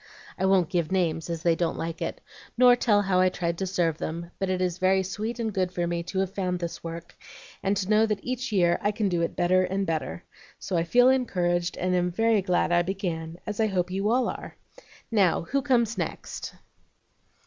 [0.35, 2.21] I won't give names, as they don't like it,
[2.57, 5.71] nor tell how I tried to serve them, but it is very sweet and good
[5.71, 7.15] for me to have found this work,
[7.61, 10.23] and to know that each year I can do it better and better.
[10.57, 14.27] So I feel encouraged and am very glad I began, as I hope you all
[14.27, 14.55] are.
[15.11, 16.55] Now, who comes next?"